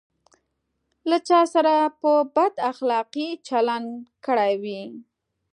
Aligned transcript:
له 1.09 1.17
چا 1.27 1.41
سره 1.53 1.73
په 2.01 2.11
بد 2.35 2.53
اخلاقي 2.71 3.27
چلند 3.47 3.89
کړی 4.25 4.53
وي. 4.63 4.81